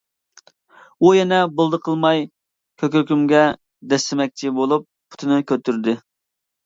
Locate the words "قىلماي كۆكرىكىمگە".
1.87-3.43